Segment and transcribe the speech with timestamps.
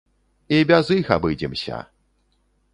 [0.57, 1.85] І без іх абыдземся!